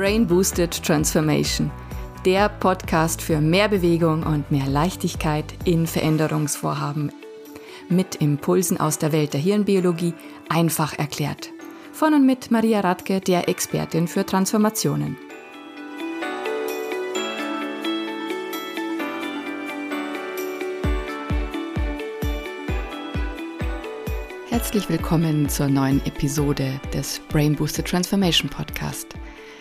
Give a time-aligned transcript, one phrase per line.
[0.00, 1.70] Brain Boosted Transformation,
[2.24, 7.12] der Podcast für mehr Bewegung und mehr Leichtigkeit in Veränderungsvorhaben.
[7.90, 10.14] Mit Impulsen aus der Welt der Hirnbiologie
[10.48, 11.50] einfach erklärt.
[11.92, 15.18] Von und mit Maria Radke, der Expertin für Transformationen.
[24.48, 29.19] Herzlich willkommen zur neuen Episode des Brain Boosted Transformation Podcast.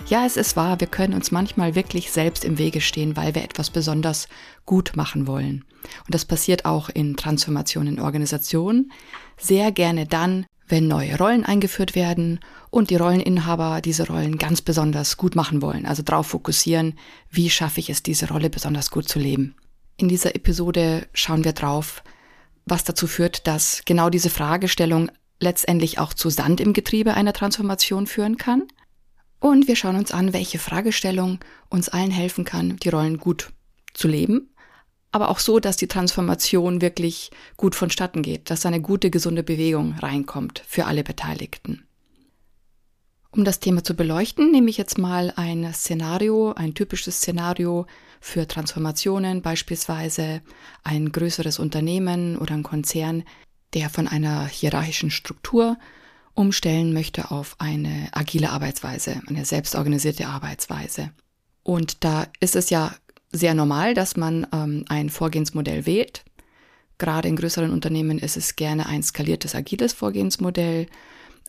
[0.09, 3.43] Ja, es ist wahr, wir können uns manchmal wirklich selbst im Wege stehen, weil wir
[3.43, 4.27] etwas besonders
[4.65, 5.65] gut machen wollen.
[6.05, 8.91] Und das passiert auch in Transformationen in Organisationen.
[9.37, 12.39] Sehr gerne dann, wenn neue Rollen eingeführt werden
[12.71, 15.85] und die Rolleninhaber diese Rollen ganz besonders gut machen wollen.
[15.85, 16.95] Also darauf fokussieren,
[17.29, 19.53] wie schaffe ich es, diese Rolle besonders gut zu leben.
[19.95, 22.01] In dieser Episode schauen wir drauf,
[22.65, 28.07] was dazu führt, dass genau diese Fragestellung letztendlich auch zu Sand im Getriebe einer Transformation
[28.07, 28.63] führen kann.
[29.39, 33.51] Und wir schauen uns an, welche Fragestellung uns allen helfen kann, die Rollen gut
[33.93, 34.49] zu leben,
[35.11, 39.93] aber auch so, dass die Transformation wirklich gut vonstatten geht, dass eine gute, gesunde Bewegung
[39.93, 41.85] reinkommt für alle Beteiligten.
[43.31, 47.85] Um das Thema zu beleuchten, nehme ich jetzt mal ein Szenario, ein typisches Szenario
[48.19, 50.41] für Transformationen, beispielsweise
[50.83, 53.23] ein größeres Unternehmen oder ein Konzern,
[53.75, 55.77] der von einer hierarchischen Struktur
[56.39, 61.11] umstellen möchte auf eine agile Arbeitsweise, eine selbstorganisierte Arbeitsweise.
[61.63, 62.95] Und da ist es ja
[63.31, 66.23] sehr normal, dass man ähm, ein Vorgehensmodell wählt.
[66.97, 70.87] Gerade in größeren Unternehmen ist es gerne ein skaliertes agiles Vorgehensmodell,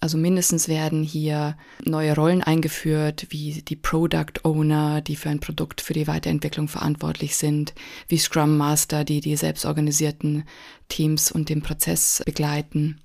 [0.03, 5.83] also mindestens werden hier neue Rollen eingeführt, wie die Product Owner, die für ein Produkt
[5.83, 7.75] für die Weiterentwicklung verantwortlich sind,
[8.09, 10.45] wie Scrum Master, die die selbstorganisierten
[10.89, 12.99] Teams und den Prozess begleiten.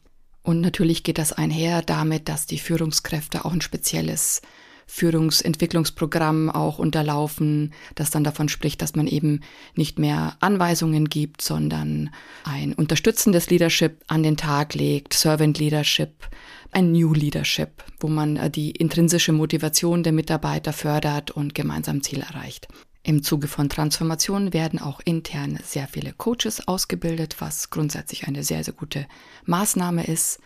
[0.46, 4.44] Und natürlich geht das einher damit, dass die Führungskräfte auch ein spezielles
[4.86, 9.40] Führungsentwicklungsprogramm auch unterlaufen, das dann davon spricht, dass man eben
[9.74, 12.12] nicht mehr Anweisungen gibt, sondern
[12.44, 16.30] ein unterstützendes Leadership an den Tag legt, Servant Leadership,
[16.72, 22.20] ein New Leadership, wo man äh, die intrinsische Motivation der Mitarbeiter fördert und gemeinsam Ziel
[22.20, 22.68] erreicht.
[23.08, 28.64] Im Zuge von Transformationen werden auch intern sehr viele Coaches ausgebildet, was grundsätzlich eine sehr,
[28.64, 29.06] sehr gute
[29.46, 30.40] Maßnahme ist,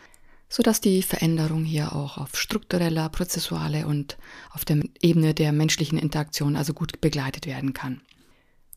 [0.50, 4.18] sodass die Veränderung hier auch auf struktureller, prozessuale und
[4.52, 8.02] auf der Ebene der menschlichen Interaktion also gut begleitet werden kann.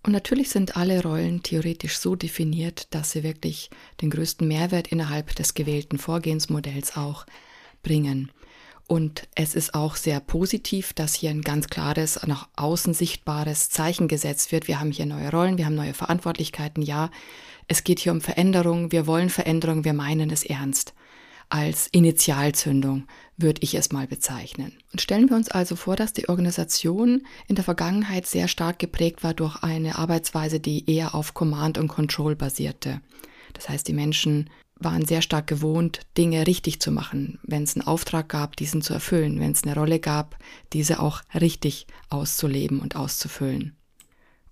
[0.04, 3.68] Und natürlich sind alle Rollen theoretisch so definiert, dass sie wirklich
[4.00, 7.26] den größten Mehrwert innerhalb des gewählten Vorgehensmodells auch
[7.82, 8.30] bringen.
[8.86, 14.08] Und es ist auch sehr positiv, dass hier ein ganz klares, nach außen sichtbares Zeichen
[14.08, 14.68] gesetzt wird.
[14.68, 16.82] Wir haben hier neue Rollen, wir haben neue Verantwortlichkeiten.
[16.82, 17.10] Ja,
[17.68, 18.92] es geht hier um Veränderung.
[18.92, 20.94] Wir wollen Veränderung, wir meinen es ernst
[21.52, 23.06] als Initialzündung,
[23.36, 24.72] würde ich es mal bezeichnen.
[24.90, 29.22] Und stellen wir uns also vor, dass die Organisation in der Vergangenheit sehr stark geprägt
[29.22, 33.02] war durch eine Arbeitsweise, die eher auf Command und Control basierte.
[33.52, 34.48] Das heißt, die Menschen
[34.84, 38.92] waren sehr stark gewohnt, Dinge richtig zu machen, wenn es einen Auftrag gab, diesen zu
[38.92, 40.36] erfüllen, wenn es eine Rolle gab,
[40.72, 43.76] diese auch richtig auszuleben und auszufüllen.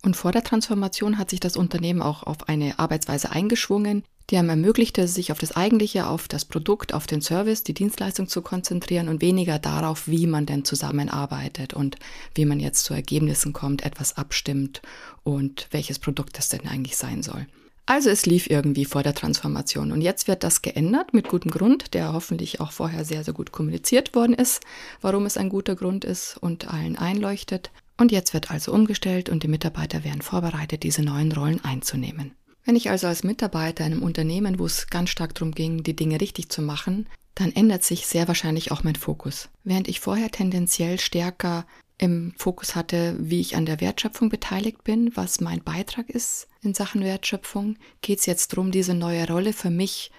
[0.03, 4.51] Und vor der Transformation hat sich das Unternehmen auch auf eine Arbeitsweise eingeschwungen, die einem
[4.51, 9.09] ermöglichte, sich auf das Eigentliche, auf das Produkt, auf den Service, die Dienstleistung zu konzentrieren
[9.09, 11.97] und weniger darauf, wie man denn zusammenarbeitet und
[12.35, 14.83] wie man jetzt zu Ergebnissen kommt, etwas abstimmt
[15.25, 17.47] und welches Produkt das denn eigentlich sein soll.
[17.91, 21.93] Also es lief irgendwie vor der Transformation und jetzt wird das geändert mit gutem Grund,
[21.93, 24.63] der hoffentlich auch vorher sehr, sehr gut kommuniziert worden ist,
[25.01, 27.73] warum es ein guter Grund ist und allen einleuchtet.
[27.99, 32.31] Und jetzt wird also umgestellt und die Mitarbeiter werden vorbereitet, diese neuen Rollen einzunehmen.
[32.65, 35.97] Wenn ich also als Mitarbeiter in einem Unternehmen, wo es ganz stark darum ging, die
[35.97, 39.49] Dinge richtig zu machen, dann ändert sich sehr wahrscheinlich auch mein Fokus.
[39.65, 41.67] Während ich vorher tendenziell stärker
[41.99, 46.75] im Fokus hatte, wie ich an der Wertschöpfung beteiligt bin, was mein Beitrag ist in
[46.75, 50.11] Sachen Wertschöpfung, geht es jetzt darum, diese neue Rolle für mich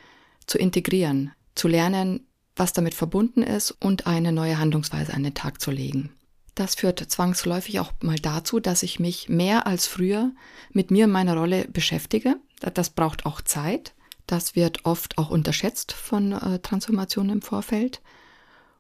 [0.48, 5.62] zu integrieren, zu lernen, was damit verbunden ist und eine neue Handlungsweise an den Tag
[5.62, 6.12] zu legen.
[6.56, 10.32] Das führt zwangsläufig auch mal dazu, dass ich mich mehr als früher
[10.72, 12.36] mit mir und meiner Rolle beschäftige.
[12.74, 13.94] Das braucht auch Zeit.
[14.28, 18.02] Das wird oft auch unterschätzt von äh, Transformationen im Vorfeld.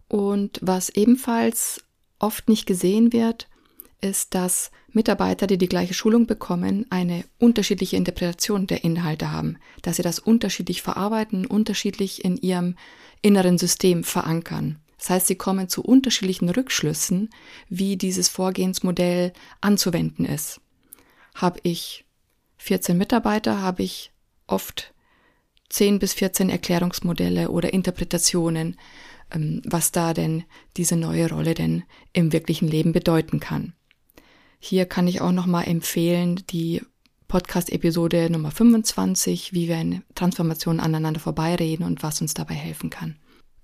[0.07, 1.83] Und was ebenfalls
[2.19, 3.47] oft nicht gesehen wird,
[4.01, 9.95] ist, dass Mitarbeiter, die die gleiche Schulung bekommen, eine unterschiedliche Interpretation der Inhalte haben, dass
[9.95, 12.75] sie das unterschiedlich verarbeiten, unterschiedlich in ihrem
[13.21, 14.79] inneren System verankern.
[14.97, 17.29] Das heißt, sie kommen zu unterschiedlichen Rückschlüssen,
[17.69, 20.61] wie dieses Vorgehensmodell anzuwenden ist.
[21.33, 22.05] Habe ich
[22.57, 24.11] 14 Mitarbeiter, habe ich
[24.47, 24.93] oft
[25.69, 28.77] 10 bis 14 Erklärungsmodelle oder Interpretationen
[29.33, 30.43] ähm, was da denn
[30.77, 31.83] diese neue Rolle denn
[32.13, 33.73] im wirklichen Leben bedeuten kann.
[34.63, 36.83] Hier kann ich auch nochmal empfehlen, die
[37.27, 43.15] Podcast-Episode Nummer 25, wie wir in Transformation aneinander vorbeireden und was uns dabei helfen kann.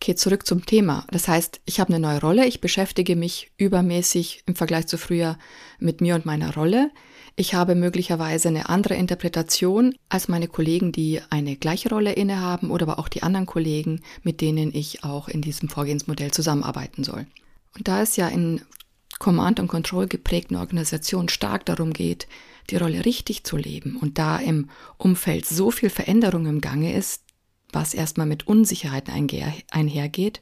[0.01, 1.05] Okay, zurück zum Thema.
[1.11, 5.37] Das heißt, ich habe eine neue Rolle, ich beschäftige mich übermäßig im Vergleich zu früher
[5.79, 6.89] mit mir und meiner Rolle.
[7.35, 12.87] Ich habe möglicherweise eine andere Interpretation als meine Kollegen, die eine gleiche Rolle innehaben oder
[12.87, 17.27] aber auch die anderen Kollegen, mit denen ich auch in diesem Vorgehensmodell zusammenarbeiten soll.
[17.75, 18.61] Und da es ja in
[19.19, 22.27] Command- und Control geprägten Organisationen stark darum geht,
[22.69, 27.23] die Rolle richtig zu leben und da im Umfeld so viel Veränderung im Gange ist,
[27.71, 29.13] was erstmal mit Unsicherheiten
[29.71, 30.41] einhergeht,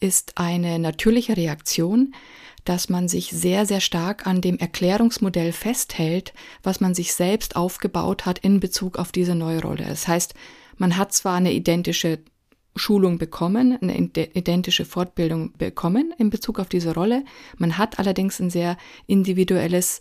[0.00, 2.14] ist eine natürliche Reaktion,
[2.64, 8.26] dass man sich sehr, sehr stark an dem Erklärungsmodell festhält, was man sich selbst aufgebaut
[8.26, 9.84] hat in Bezug auf diese neue Rolle.
[9.88, 10.34] Das heißt,
[10.76, 12.18] man hat zwar eine identische
[12.76, 17.24] Schulung bekommen, eine identische Fortbildung bekommen in Bezug auf diese Rolle,
[17.58, 18.76] man hat allerdings ein sehr
[19.06, 20.00] individuelles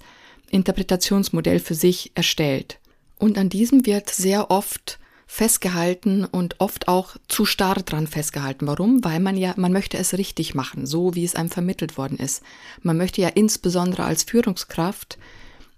[0.49, 2.79] Interpretationsmodell für sich erstellt.
[3.17, 8.67] Und an diesem wird sehr oft festgehalten und oft auch zu starr dran festgehalten.
[8.67, 9.03] Warum?
[9.03, 12.43] Weil man ja, man möchte es richtig machen, so wie es einem vermittelt worden ist.
[12.83, 15.17] Man möchte ja insbesondere als Führungskraft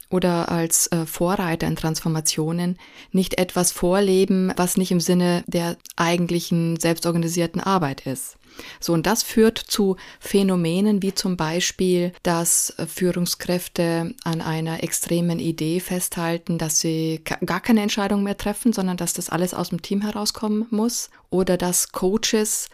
[0.09, 2.77] oder als äh, Vorreiter in Transformationen
[3.12, 8.38] nicht etwas vorleben, was nicht im Sinne der eigentlichen selbstorganisierten Arbeit ist.
[8.80, 15.39] So, und das führt zu Phänomenen wie zum Beispiel, dass äh, Führungskräfte an einer extremen
[15.39, 19.81] Idee festhalten, dass sie gar keine Entscheidung mehr treffen, sondern dass das alles aus dem
[19.81, 21.09] Team herauskommen muss.
[21.30, 22.69] Oder dass Coaches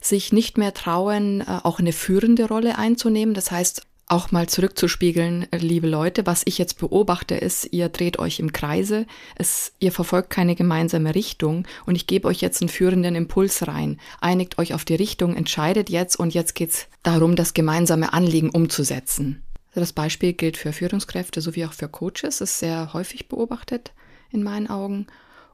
[0.00, 3.34] sich nicht mehr trauen, äh, auch eine führende Rolle einzunehmen.
[3.34, 8.40] Das heißt, auch mal zurückzuspiegeln, liebe Leute, was ich jetzt beobachte, ist, ihr dreht euch
[8.40, 9.06] im Kreise,
[9.36, 14.00] es, ihr verfolgt keine gemeinsame Richtung und ich gebe euch jetzt einen führenden Impuls rein.
[14.20, 19.42] Einigt euch auf die Richtung, entscheidet jetzt und jetzt geht's darum, das gemeinsame Anliegen umzusetzen.
[19.74, 23.92] Das Beispiel gilt für Führungskräfte sowie auch für Coaches, ist sehr häufig beobachtet
[24.30, 25.06] in meinen Augen.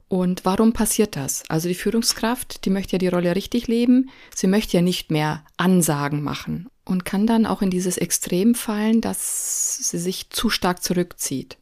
[0.08, 1.42] Und warum passiert das?
[1.48, 5.44] Also die Führungskraft, die möchte ja die Rolle richtig leben, sie möchte ja nicht mehr
[5.56, 10.82] Ansagen machen und kann dann auch in dieses Extrem fallen, dass sie sich zu stark
[10.82, 11.56] zurückzieht.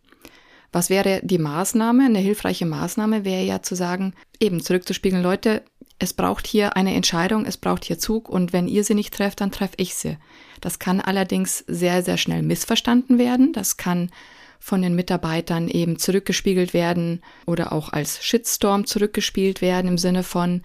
[0.72, 2.06] Was wäre die Maßnahme?
[2.06, 5.62] Eine hilfreiche Maßnahme wäre ja zu sagen, eben zurückzuspiegeln, Leute,
[5.98, 9.40] es braucht hier eine Entscheidung, es braucht hier Zug und wenn ihr sie nicht trefft,
[9.40, 10.16] dann treffe ich sie.
[10.60, 13.52] Das kann allerdings sehr, sehr schnell missverstanden werden.
[13.52, 14.10] Das kann
[14.58, 20.62] von den Mitarbeitern eben zurückgespiegelt werden oder auch als Shitstorm zurückgespielt werden im Sinne von,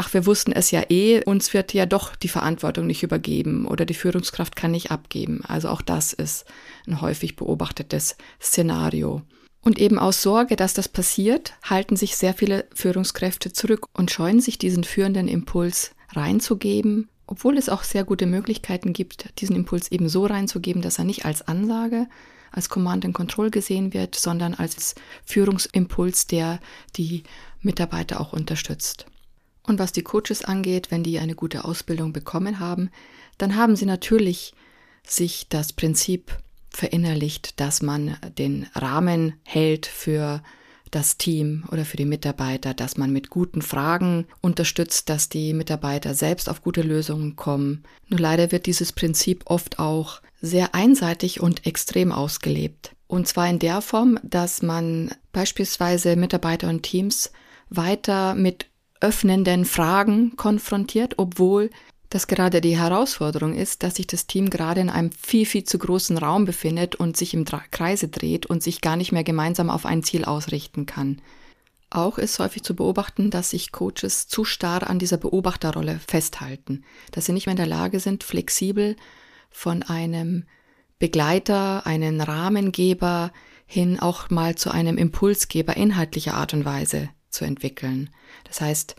[0.00, 3.84] ach, wir wussten es ja eh, uns wird ja doch die Verantwortung nicht übergeben oder
[3.84, 5.42] die Führungskraft kann nicht abgeben.
[5.46, 6.46] Also auch das ist
[6.86, 9.20] ein häufig beobachtetes Szenario.
[9.60, 14.40] Und eben aus Sorge, dass das passiert, halten sich sehr viele Führungskräfte zurück und scheuen
[14.40, 20.08] sich diesen führenden Impuls reinzugeben, obwohl es auch sehr gute Möglichkeiten gibt, diesen Impuls eben
[20.08, 22.08] so reinzugeben, dass er nicht als Ansage,
[22.52, 24.94] als Command and Control gesehen wird, sondern als
[25.26, 26.58] Führungsimpuls, der
[26.96, 27.24] die
[27.60, 29.04] Mitarbeiter auch unterstützt.
[29.70, 32.90] Und was die Coaches angeht, wenn die eine gute Ausbildung bekommen haben,
[33.38, 34.52] dann haben sie natürlich
[35.06, 36.36] sich das Prinzip
[36.70, 40.42] verinnerlicht, dass man den Rahmen hält für
[40.90, 46.14] das Team oder für die Mitarbeiter, dass man mit guten Fragen unterstützt, dass die Mitarbeiter
[46.14, 47.84] selbst auf gute Lösungen kommen.
[48.08, 52.96] Nur leider wird dieses Prinzip oft auch sehr einseitig und extrem ausgelebt.
[53.06, 57.30] Und zwar in der Form, dass man beispielsweise Mitarbeiter und Teams
[57.68, 58.69] weiter mit
[59.00, 61.70] öffnenden Fragen konfrontiert, obwohl
[62.10, 65.78] das gerade die Herausforderung ist, dass sich das Team gerade in einem viel, viel zu
[65.78, 69.86] großen Raum befindet und sich im Kreise dreht und sich gar nicht mehr gemeinsam auf
[69.86, 71.22] ein Ziel ausrichten kann.
[71.88, 77.26] Auch ist häufig zu beobachten, dass sich Coaches zu starr an dieser Beobachterrolle festhalten, dass
[77.26, 78.96] sie nicht mehr in der Lage sind, flexibel
[79.50, 80.44] von einem
[80.98, 83.32] Begleiter, einen Rahmengeber
[83.66, 88.10] hin auch mal zu einem Impulsgeber inhaltlicher Art und Weise zu entwickeln.
[88.44, 88.96] Das heißt,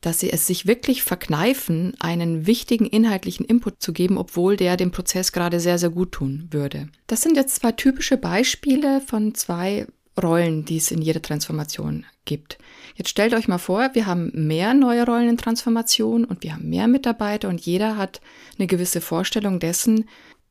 [0.00, 4.90] dass sie es sich wirklich verkneifen, einen wichtigen inhaltlichen Input zu geben, obwohl der dem
[4.90, 6.88] Prozess gerade sehr, sehr gut tun würde.
[7.06, 9.86] Das sind jetzt zwei typische Beispiele von zwei
[10.20, 12.58] Rollen, die es in jeder Transformation gibt.
[12.94, 16.68] Jetzt stellt euch mal vor, wir haben mehr neue Rollen in Transformation und wir haben
[16.68, 18.20] mehr Mitarbeiter und jeder hat
[18.58, 20.08] eine gewisse Vorstellung dessen,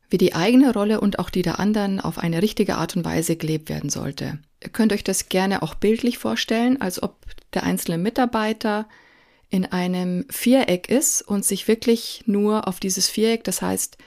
[0.09, 3.35] wie die eigene Rolle und auch die der anderen auf eine richtige Art und Weise
[3.35, 4.39] gelebt werden sollte.
[4.61, 7.17] Ihr könnt euch das gerne auch bildlich vorstellen, als ob
[7.53, 8.87] der einzelne Mitarbeiter
[9.49, 13.97] in einem Viereck ist und sich wirklich nur auf dieses Viereck, das heißt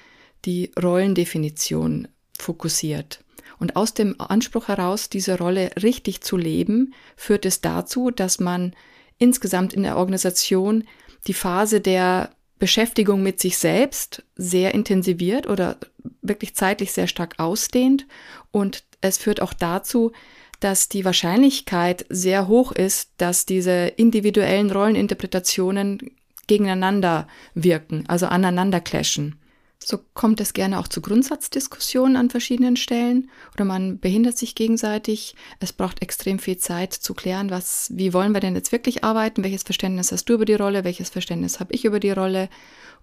[0.44, 3.24] die Rollendefinition, fokussiert.
[3.58, 8.74] Und aus dem Anspruch heraus, diese Rolle richtig zu leben, führt es dazu, dass man
[9.18, 10.84] insgesamt in der Organisation
[11.26, 15.78] die Phase der Beschäftigung mit sich selbst sehr intensiviert oder
[16.22, 18.06] wirklich zeitlich sehr stark ausdehnt.
[18.50, 20.12] Und es führt auch dazu,
[20.60, 26.10] dass die Wahrscheinlichkeit sehr hoch ist, dass diese individuellen Rolleninterpretationen
[26.46, 29.38] gegeneinander wirken, also aneinander clashen.
[29.80, 35.36] So kommt es gerne auch zu Grundsatzdiskussionen an verschiedenen Stellen oder man behindert sich gegenseitig.
[35.60, 39.44] Es braucht extrem viel Zeit zu klären, was, wie wollen wir denn jetzt wirklich arbeiten?
[39.44, 40.82] Welches Verständnis hast du über die Rolle?
[40.82, 42.48] Welches Verständnis habe ich über die Rolle?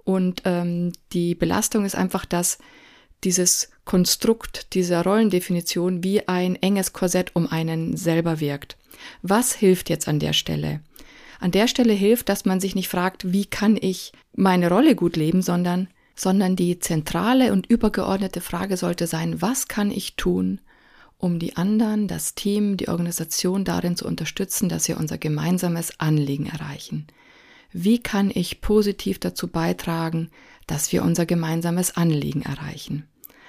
[0.04, 2.58] Und ähm, die Belastung ist einfach, dass
[3.26, 8.78] dieses Konstrukt dieser Rollendefinition wie ein enges Korsett um einen selber wirkt.
[9.22, 10.82] Was hilft jetzt an der Stelle?
[11.40, 15.16] An der Stelle hilft, dass man sich nicht fragt, wie kann ich meine Rolle gut
[15.18, 20.62] leben, sondern sondern die zentrale und übergeordnete Frage sollte sein, was kann ich tun,
[21.18, 26.46] um die anderen, das Team, die Organisation darin zu unterstützen, dass wir unser gemeinsames Anliegen
[26.46, 27.08] erreichen.
[27.72, 30.30] Wie kann ich positiv dazu beitragen,
[30.68, 33.06] dass wir unser gemeinsames Anliegen erreichen?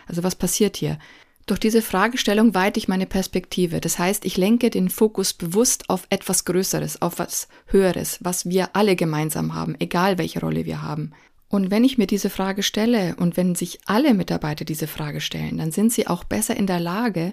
[0.06, 0.98] Also was passiert hier?
[1.46, 3.80] Durch diese Fragestellung weite ich meine Perspektive.
[3.80, 8.75] Das heißt, ich lenke den Fokus bewusst auf etwas Größeres, auf was Höheres, was wir
[8.75, 11.12] alle gemeinsam haben, egal welche Rolle wir haben.
[11.48, 15.58] Und wenn ich mir diese Frage stelle und wenn sich alle Mitarbeiter diese Frage stellen,
[15.58, 17.32] dann sind sie auch besser in der Lage,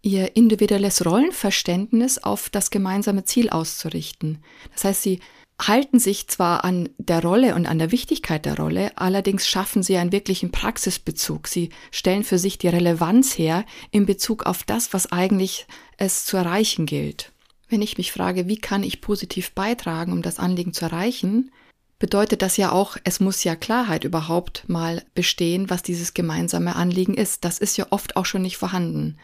[0.00, 4.38] ihr individuelles Rollenverständnis auf das gemeinsame Ziel auszurichten.
[4.72, 5.20] Das heißt, sie
[5.60, 9.96] halten sich zwar an der Rolle und an der Wichtigkeit der Rolle, allerdings schaffen sie
[9.96, 11.46] einen wirklichen Praxisbezug.
[11.46, 15.66] Sie stellen für sich die Relevanz her in Bezug auf das, was eigentlich
[15.98, 17.32] es zu erreichen gilt.
[17.68, 21.50] Wenn ich mich frage, wie kann ich positiv beitragen, um das Anliegen zu erreichen,
[21.98, 27.14] bedeutet das ja auch, es muss ja Klarheit überhaupt mal bestehen, was dieses gemeinsame Anliegen
[27.14, 27.44] ist.
[27.44, 29.18] Das ist ja oft auch schon nicht vorhanden.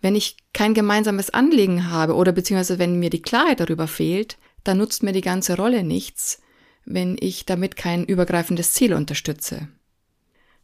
[0.00, 4.78] Wenn ich kein gemeinsames Anliegen habe oder beziehungsweise wenn mir die Klarheit darüber fehlt, dann
[4.78, 6.40] nutzt mir die ganze Rolle nichts,
[6.84, 9.68] wenn ich damit kein übergreifendes Ziel unterstütze.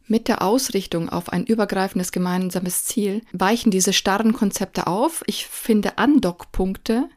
[0.07, 5.23] Mit der Ausrichtung auf ein übergreifendes gemeinsames Ziel weichen diese starren Konzepte auf.
[5.27, 7.07] Ich finde Andockpunkte,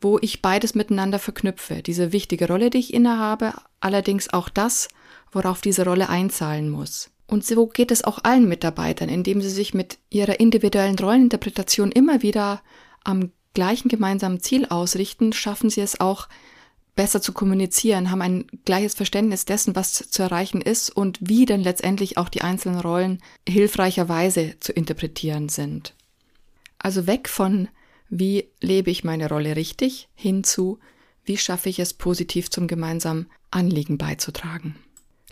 [0.00, 1.82] wo ich beides miteinander verknüpfe.
[1.82, 4.88] Diese wichtige Rolle, die ich innehabe, allerdings auch das,
[5.32, 7.10] worauf diese Rolle einzahlen muss.
[7.26, 12.22] Und so geht es auch allen Mitarbeitern, indem sie sich mit ihrer individuellen Rolleninterpretation immer
[12.22, 12.62] wieder
[13.02, 16.28] am gleichen gemeinsamen Ziel ausrichten, schaffen sie es auch
[16.94, 21.62] besser zu kommunizieren, haben ein gleiches Verständnis dessen, was zu erreichen ist und wie dann
[21.62, 25.94] letztendlich auch die einzelnen Rollen hilfreicherweise zu interpretieren sind.
[26.78, 27.68] Also weg von
[28.08, 30.78] wie lebe ich meine Rolle richtig, hinzu,
[31.24, 34.76] wie schaffe ich es positiv zum gemeinsamen Anliegen beizutragen.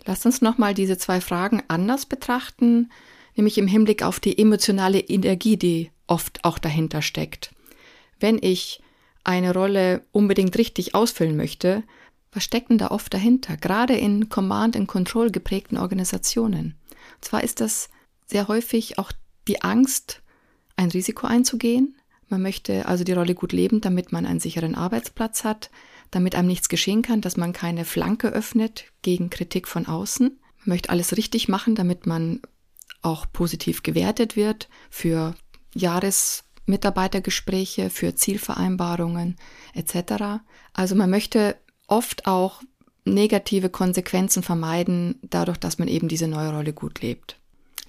[0.05, 2.91] Lasst uns nochmal diese zwei Fragen anders betrachten,
[3.35, 7.51] nämlich im Hinblick auf die emotionale Energie, die oft auch dahinter steckt.
[8.19, 8.81] Wenn ich
[9.23, 11.83] eine Rolle unbedingt richtig ausfüllen möchte,
[12.31, 13.57] was steckt denn da oft dahinter?
[13.57, 16.75] Gerade in Command and Control geprägten Organisationen.
[17.15, 17.89] Und zwar ist das
[18.27, 19.11] sehr häufig auch
[19.47, 20.21] die Angst,
[20.75, 21.95] ein Risiko einzugehen,
[22.27, 25.69] man möchte also die Rolle gut leben, damit man einen sicheren Arbeitsplatz hat,
[26.11, 30.39] damit einem nichts geschehen kann, dass man keine Flanke öffnet gegen Kritik von außen.
[30.59, 32.41] Man möchte alles richtig machen, damit man
[33.01, 35.35] auch positiv gewertet wird für
[36.65, 39.35] Jahresmitarbeitergespräche, für Zielvereinbarungen
[39.73, 40.41] etc.
[40.73, 41.57] Also man möchte
[41.87, 42.61] oft auch
[43.05, 47.39] negative Konsequenzen vermeiden, dadurch, dass man eben diese neue Rolle gut lebt.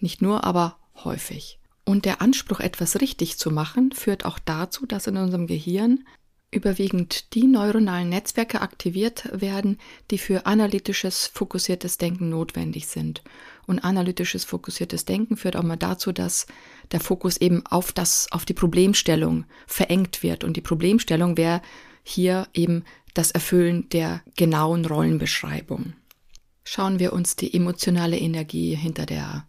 [0.00, 1.59] Nicht nur, aber häufig.
[1.85, 6.04] Und der Anspruch, etwas richtig zu machen, führt auch dazu, dass in unserem Gehirn
[6.50, 9.78] überwiegend die neuronalen Netzwerke aktiviert werden,
[10.11, 13.23] die für analytisches, fokussiertes Denken notwendig sind.
[13.66, 16.46] Und analytisches, fokussiertes Denken führt auch mal dazu, dass
[16.92, 20.44] der Fokus eben auf das, auf die Problemstellung verengt wird.
[20.44, 21.62] Und die Problemstellung wäre
[22.04, 25.94] hier eben das Erfüllen der genauen Rollenbeschreibung.
[26.62, 29.46] Schauen wir uns die emotionale Energie hinter der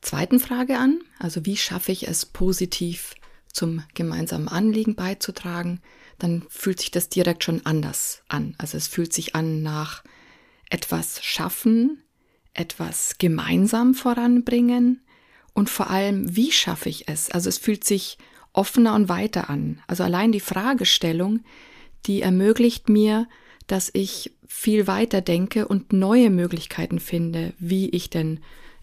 [0.00, 3.14] zweiten Frage an, also wie schaffe ich es positiv
[3.52, 5.80] zum gemeinsamen Anliegen beizutragen,
[6.18, 8.54] dann fühlt sich das direkt schon anders an.
[8.58, 10.04] Also es fühlt sich an nach
[10.70, 12.03] etwas schaffen,
[12.54, 15.02] etwas gemeinsam voranbringen
[15.52, 17.30] und vor allem, wie schaffe ich es?
[17.30, 18.18] Also es fühlt sich
[18.52, 19.80] offener und weiter an.
[19.86, 21.40] Also allein die Fragestellung,
[22.06, 23.28] die ermöglicht mir,
[23.66, 28.40] dass ich viel weiter denke und neue Möglichkeiten finde, wie ich denn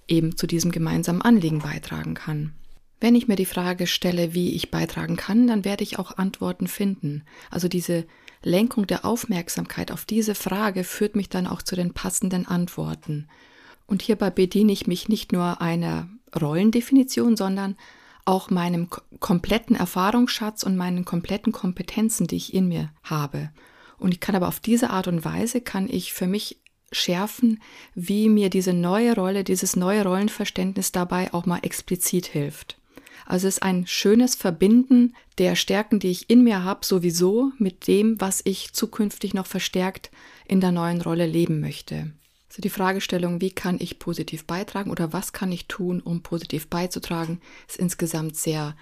[0.08, 2.54] eben zu diesem gemeinsamen Anliegen beitragen kann.
[3.00, 6.68] Wenn ich mir die Frage stelle, wie ich beitragen kann, dann werde ich auch Antworten
[6.68, 7.24] finden.
[7.50, 8.06] Also diese
[8.44, 13.28] Lenkung der Aufmerksamkeit auf diese Frage führt mich dann auch zu den passenden Antworten.
[13.92, 16.08] Und hierbei bediene ich mich nicht nur einer
[16.40, 17.76] Rollendefinition, sondern
[18.24, 18.88] auch meinem
[19.20, 23.50] kompletten Erfahrungsschatz und meinen kompletten Kompetenzen, die ich in mir habe.
[23.98, 26.62] Und ich kann aber auf diese Art und Weise kann ich für mich
[26.94, 27.62] schärfen,
[27.94, 32.78] wie mir diese neue Rolle, dieses neue Rollenverständnis dabei auch mal explizit hilft.
[33.26, 37.88] Also es ist ein schönes Verbinden der Stärken, die ich in mir habe, sowieso mit
[37.88, 40.12] dem, was ich zukünftig noch verstärkt
[40.46, 42.14] in der neuen Rolle leben möchte.
[42.52, 46.68] Also die Fragestellung, wie kann ich positiv beitragen oder was kann ich tun, um positiv
[46.68, 48.76] beizutragen, ist insgesamt sehr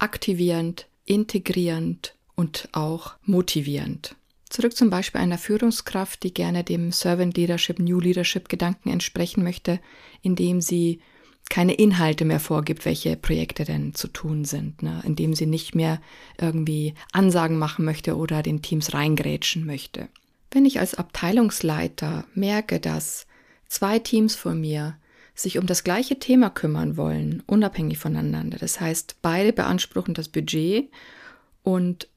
[0.00, 4.16] aktivierend, integrierend und auch motivierend.
[4.50, 9.78] Zurück zum Beispiel einer Führungskraft, die gerne dem Servant Leadership, New Leadership Gedanken entsprechen möchte,
[10.22, 11.00] indem sie
[11.48, 15.00] keine Inhalte mehr vorgibt, welche Projekte denn zu tun sind, ne?
[15.04, 16.02] indem sie nicht mehr
[16.40, 20.08] irgendwie Ansagen machen möchte oder den Teams reingrätschen möchte.
[20.52, 23.26] Wenn ich als Abteilungsleiter merke, dass
[23.66, 24.98] zwei Teams vor mir
[25.34, 30.90] sich um das gleiche Thema kümmern wollen, unabhängig voneinander, das heißt, beide beanspruchen das Budget
[31.62, 32.08] und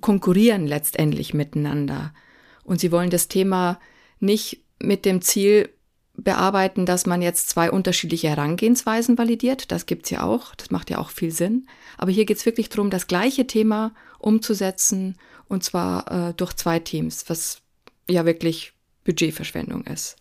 [0.00, 2.14] konkurrieren letztendlich miteinander
[2.62, 3.80] und sie wollen das Thema
[4.20, 5.70] nicht mit dem Ziel
[6.14, 9.72] bearbeiten, dass man jetzt zwei unterschiedliche Herangehensweisen validiert.
[9.72, 11.66] Das gibt's ja auch, das macht ja auch viel Sinn.
[11.98, 15.16] Aber hier geht's wirklich darum, das gleiche Thema umzusetzen
[15.48, 17.62] und zwar äh, durch zwei Teams, was
[18.08, 18.72] ja wirklich
[19.04, 20.16] Budgetverschwendung ist.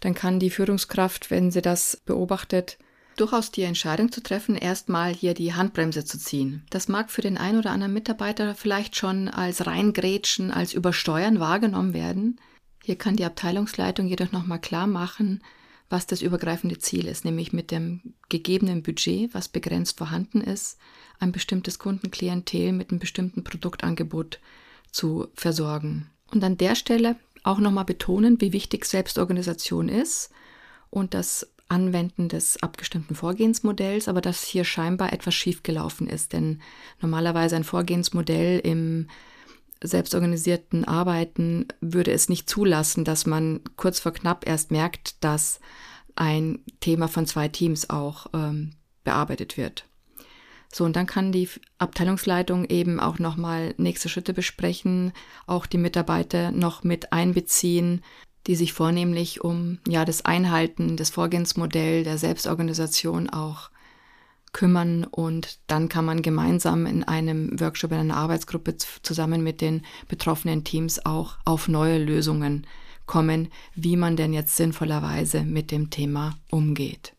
[0.00, 2.78] Dann kann die Führungskraft, wenn sie das beobachtet,
[3.16, 6.64] durchaus die Entscheidung zu treffen, erstmal hier die Handbremse zu ziehen.
[6.70, 11.92] Das mag für den einen oder anderen Mitarbeiter vielleicht schon als Reingrätschen, als Übersteuern wahrgenommen
[11.92, 12.40] werden.
[12.82, 15.42] Hier kann die Abteilungsleitung jedoch nochmal klar machen,
[15.90, 20.78] was das übergreifende Ziel ist, nämlich mit dem gegebenen Budget, was begrenzt vorhanden ist,
[21.18, 24.38] ein bestimmtes Kundenklientel mit einem bestimmten Produktangebot
[24.92, 26.08] zu versorgen.
[26.30, 30.30] Und an der Stelle auch nochmal betonen, wie wichtig Selbstorganisation ist
[30.90, 36.32] und das Anwenden des abgestimmten Vorgehensmodells, aber dass hier scheinbar etwas schiefgelaufen ist.
[36.32, 36.60] Denn
[37.00, 39.08] normalerweise ein Vorgehensmodell im
[39.82, 45.60] selbstorganisierten Arbeiten würde es nicht zulassen, dass man kurz vor knapp erst merkt, dass
[46.16, 48.72] ein Thema von zwei Teams auch ähm,
[49.04, 49.86] bearbeitet wird.
[50.72, 55.12] So, und dann kann die Abteilungsleitung eben auch nochmal nächste Schritte besprechen,
[55.46, 58.02] auch die Mitarbeiter noch mit einbeziehen,
[58.46, 63.70] die sich vornehmlich um ja das Einhalten des Vorgehensmodells der Selbstorganisation auch
[64.52, 69.82] kümmern und dann kann man gemeinsam in einem Workshop, in einer Arbeitsgruppe zusammen mit den
[70.08, 72.66] betroffenen Teams auch auf neue Lösungen
[73.06, 77.14] kommen, wie man denn jetzt sinnvollerweise mit dem Thema umgeht.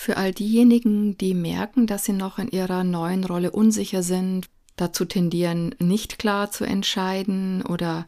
[0.00, 5.04] Für all diejenigen, die merken, dass sie noch in ihrer neuen Rolle unsicher sind, dazu
[5.04, 8.06] tendieren, nicht klar zu entscheiden oder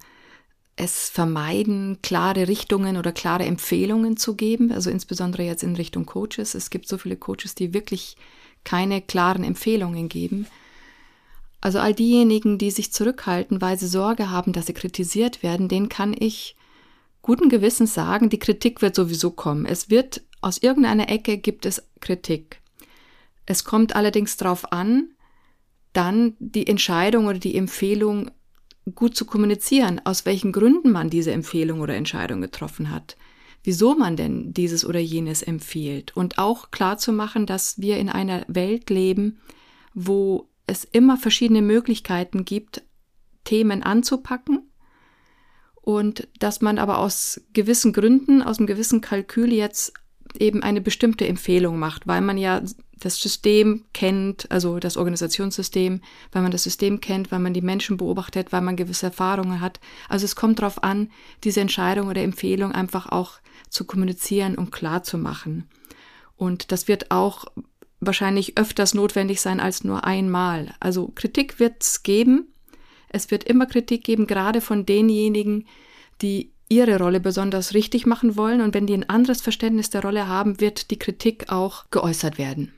[0.76, 6.54] es vermeiden, klare Richtungen oder klare Empfehlungen zu geben, also insbesondere jetzt in Richtung Coaches.
[6.54, 8.16] Es gibt so viele Coaches, die wirklich
[8.62, 10.46] keine klaren Empfehlungen geben.
[11.60, 15.88] Also all diejenigen, die sich zurückhalten, weil sie Sorge haben, dass sie kritisiert werden, denen
[15.88, 16.54] kann ich
[17.20, 19.66] guten Gewissens sagen, die Kritik wird sowieso kommen.
[19.66, 22.60] Es wird aus irgendeiner Ecke gibt es Kritik.
[23.46, 25.10] Es kommt allerdings darauf an,
[25.92, 28.30] dann die Entscheidung oder die Empfehlung
[28.94, 33.16] gut zu kommunizieren, aus welchen Gründen man diese Empfehlung oder Entscheidung getroffen hat
[33.62, 38.08] wieso man denn dieses oder jenes empfiehlt und auch klar zu machen, dass wir in
[38.08, 39.40] einer Welt leben,
[39.94, 42.82] wo es immer verschiedene Möglichkeiten gibt,
[43.44, 44.70] Themen anzupacken
[45.74, 49.92] und dass man aber aus gewissen Gründen, aus einem gewissen Kalkül jetzt
[50.38, 52.62] eben eine bestimmte Empfehlung macht, weil man ja
[53.00, 56.00] das System kennt, also das Organisationssystem,
[56.32, 59.80] weil man das System kennt, weil man die Menschen beobachtet, weil man gewisse Erfahrungen hat.
[60.08, 61.10] Also es kommt darauf an,
[61.42, 63.40] diese Entscheidung oder Empfehlung einfach auch
[63.70, 65.68] zu kommunizieren und klar zu machen.
[66.36, 67.46] Und das wird auch
[68.00, 70.74] wahrscheinlich öfters notwendig sein als nur einmal.
[70.80, 72.52] Also Kritik wird es geben.
[73.08, 75.66] Es wird immer Kritik geben, gerade von denjenigen,
[76.22, 78.62] die ihre Rolle besonders richtig machen wollen.
[78.62, 82.72] Und wenn die ein anderes Verständnis der Rolle haben, wird die Kritik auch geäußert werden.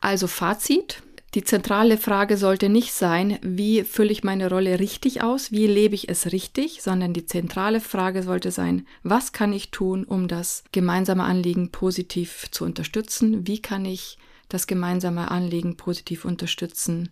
[0.00, 1.02] Also Fazit.
[1.34, 5.96] Die zentrale Frage sollte nicht sein, wie fülle ich meine Rolle richtig aus, wie lebe
[5.96, 10.62] ich es richtig, sondern die zentrale Frage sollte sein, was kann ich tun, um das
[10.70, 14.16] gemeinsame Anliegen positiv zu unterstützen, wie kann ich
[14.48, 17.10] das gemeinsame Anliegen positiv unterstützen.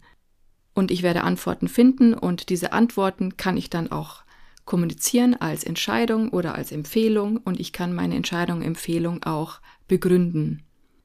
[0.72, 4.21] Und ich werde Antworten finden und diese Antworten kann ich dann auch
[4.64, 10.62] kommunizieren als Entscheidung oder als Empfehlung und ich kann meine Entscheidung, Empfehlung auch begründen.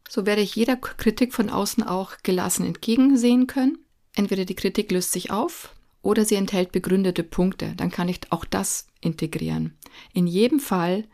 [0.10, 3.80] So werde ich jeder Kritik von außen auch gelassen entgegensehen können.
[4.16, 7.74] Entweder die Kritik löst sich auf oder sie enthält begründete Punkte.
[7.76, 9.78] Dann kann ich auch das integrieren.
[10.14, 11.06] In jedem Fall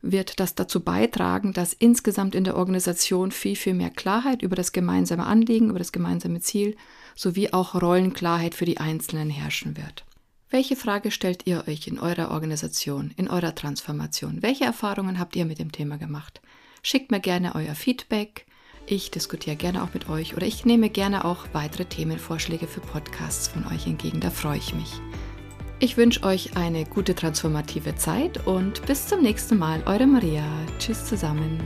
[0.00, 4.70] wird das dazu beitragen, dass insgesamt in der Organisation viel, viel mehr Klarheit über das
[4.70, 6.76] gemeinsame Anliegen, über das gemeinsame Ziel
[7.16, 10.04] sowie auch Rollenklarheit für die Einzelnen herrschen wird.
[10.50, 14.40] Welche Frage stellt ihr euch in eurer Organisation, in eurer Transformation?
[14.40, 16.40] Welche Erfahrungen habt ihr mit dem Thema gemacht?
[16.82, 18.46] Schickt mir gerne euer Feedback.
[18.86, 23.48] Ich diskutiere gerne auch mit euch oder ich nehme gerne auch weitere Themenvorschläge für Podcasts
[23.48, 24.20] von euch entgegen.
[24.20, 25.02] Da freue ich mich.
[25.80, 29.82] Ich wünsche euch eine gute transformative Zeit und bis zum nächsten Mal.
[29.84, 30.44] Eure Maria.
[30.78, 31.60] Tschüss zusammen.